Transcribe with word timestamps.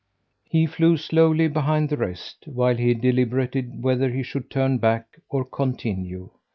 He 0.49 0.65
flew 0.65 0.97
slowly 0.97 1.47
behind 1.47 1.89
the 1.89 1.95
rest, 1.95 2.45
while 2.47 2.75
he 2.75 2.95
deliberated 2.95 3.83
whether 3.83 4.09
he 4.09 4.23
should 4.23 4.49
turn 4.49 4.79
back 4.79 5.19
or 5.29 5.45
continue. 5.45 6.31